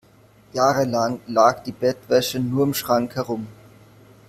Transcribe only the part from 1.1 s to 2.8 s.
lag die Bettwäsche nur im